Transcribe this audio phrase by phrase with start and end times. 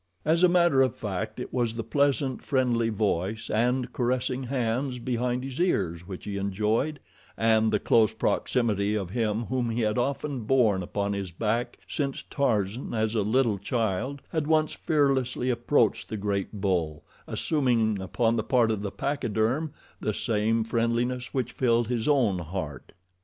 [0.25, 5.43] As a matter of fact it was the pleasant, friendly voice and caressing hands behind
[5.43, 6.99] his ears which he enjoyed,
[7.37, 12.23] and the close proximity of him whom he had often borne upon his back since
[12.31, 18.43] Tarzan, as a little child, had once fearlessly approached the great bull, assuming upon the
[18.43, 22.91] part of the pachyderm the same friendliness which filled his own heart.